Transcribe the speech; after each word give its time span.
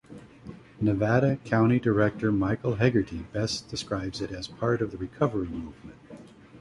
Nevada 0.79 1.37
County 1.45 1.79
Director 1.79 2.31
Michael 2.31 2.77
Heggarty 2.77 3.31
bests 3.31 3.61
describes 3.61 4.19
it 4.19 4.31
as 4.31 4.47
part 4.47 4.81
of 4.81 4.89
the 4.89 4.97
recovery 4.97 5.45
movement. 5.47 5.99